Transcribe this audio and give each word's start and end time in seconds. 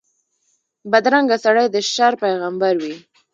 بدرنګه 0.91 1.37
سړی 1.45 1.65
د 1.71 1.75
شر 1.91 2.13
پېغمبر 2.23 2.73
وي 2.83 2.95